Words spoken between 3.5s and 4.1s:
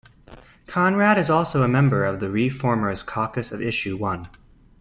of Issue